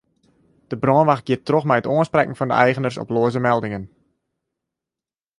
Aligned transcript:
De 0.71 0.77
brânwacht 0.83 1.25
giet 1.27 1.43
troch 1.49 1.67
mei 1.69 1.77
it 1.81 1.89
oansprekken 1.95 2.37
fan 2.37 2.51
de 2.51 2.57
eigeners 2.65 3.01
op 3.03 3.09
loaze 3.13 3.39
meldingen. 3.49 3.83